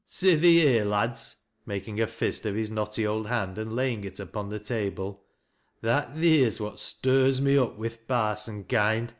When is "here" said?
0.61-0.83